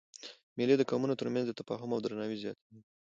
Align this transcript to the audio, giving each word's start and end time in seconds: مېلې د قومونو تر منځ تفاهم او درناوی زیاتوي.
مېلې 0.57 0.75
د 0.77 0.83
قومونو 0.89 1.19
تر 1.21 1.27
منځ 1.35 1.47
تفاهم 1.59 1.89
او 1.93 2.01
درناوی 2.03 2.37
زیاتوي. 2.43 2.79